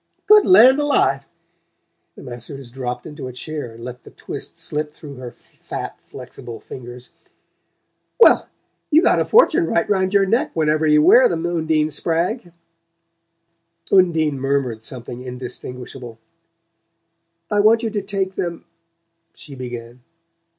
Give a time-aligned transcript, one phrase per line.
[0.25, 1.27] "Good land alive!"
[2.15, 6.59] The masseuse dropped into a chair and let the twist slip through her fat flexible
[6.59, 7.11] fingers.
[8.19, 8.47] "Well,
[8.89, 12.51] you got a fortune right round your neck whenever you wear them, Undine Spragg."
[13.91, 16.17] Undine murmured something indistinguishable.
[17.51, 18.65] "I want you to take them"
[19.35, 20.01] she began.